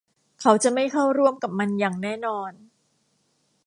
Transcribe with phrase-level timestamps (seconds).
[0.41, 2.51] เขาจะไม่เข้าร่วมกับมันอย่างแน่นอน